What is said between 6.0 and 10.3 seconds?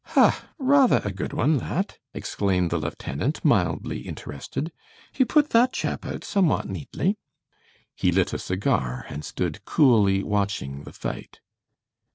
out somewhat neatly." He lit a cigar and stood coolly